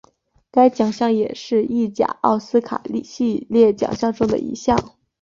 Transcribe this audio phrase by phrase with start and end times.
[0.49, 4.95] 该奖项也是意甲奥斯卡系列奖项中的一项。